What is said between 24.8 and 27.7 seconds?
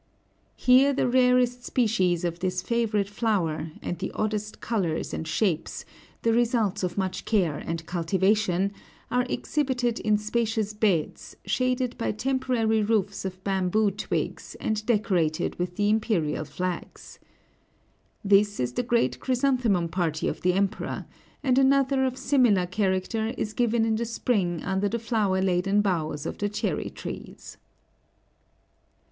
the flower laden boughs of the cherry trees.